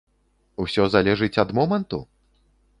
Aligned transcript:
Усё 0.63 0.87
залежыць 0.95 1.39
ад 1.45 1.49
моманту? 1.61 2.03